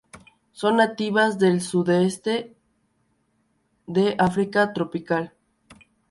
Son 0.51 0.77
nativas 0.77 1.37
del 1.37 1.61
sudeste 1.61 2.55
de 3.85 4.15
África 4.17 4.73
tropical. 4.73 5.35